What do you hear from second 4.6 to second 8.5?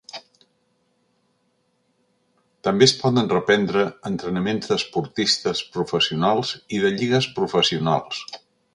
d’esportistes professionals i de lligues professionals.